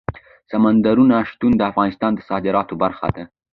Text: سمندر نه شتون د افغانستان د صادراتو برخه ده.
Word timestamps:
سمندر 0.51 0.97
نه 1.11 1.17
شتون 1.29 1.51
د 1.57 1.61
افغانستان 1.71 2.11
د 2.15 2.19
صادراتو 2.29 2.73
برخه 2.83 3.07
ده. 3.15 3.23